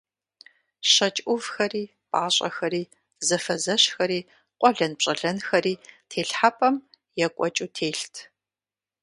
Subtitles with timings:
[0.91, 2.83] ЩэкӀ Ӏувхэри, пӀащӀэхэри,
[3.27, 4.19] зэфэзэщхэри,
[4.59, 5.73] къуэлэнпщӀэлэнхэри
[6.09, 6.75] телхьэпӀэм
[7.25, 8.15] екӀуэкӀыу телът.